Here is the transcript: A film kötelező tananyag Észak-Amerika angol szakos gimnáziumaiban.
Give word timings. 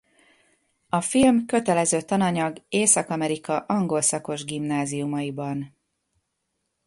A 0.89 1.01
film 1.01 1.45
kötelező 1.45 2.01
tananyag 2.01 2.63
Észak-Amerika 2.69 3.57
angol 3.59 4.01
szakos 4.01 4.45
gimnáziumaiban. 4.45 5.75